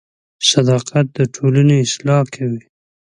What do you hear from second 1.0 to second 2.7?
د ټولنې اصلاح کوي.